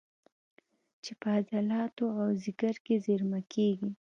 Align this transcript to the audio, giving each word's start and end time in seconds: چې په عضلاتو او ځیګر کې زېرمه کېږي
چې 1.03 1.11
په 1.19 1.27
عضلاتو 1.37 2.05
او 2.21 2.27
ځیګر 2.43 2.75
کې 2.85 2.95
زېرمه 3.05 3.39
کېږي 3.53 3.89